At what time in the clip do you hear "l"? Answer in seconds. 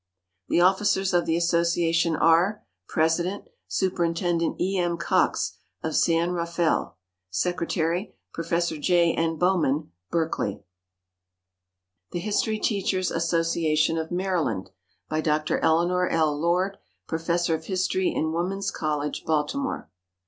16.09-16.35